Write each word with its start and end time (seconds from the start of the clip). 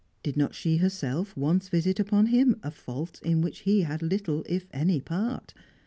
Did 0.23 0.35
not 0.35 0.55
she 0.55 0.77
herself 0.77 1.37
once 1.37 1.69
visit 1.69 1.99
upon 1.99 2.25
him 2.25 2.55
a 2.63 2.71
fault 2.71 3.21
in 3.21 3.41
which 3.43 3.59
he 3.69 3.81
had 3.81 4.01
little 4.01 4.43
if 4.49 4.65
any 4.73 4.99
part? 4.99 5.53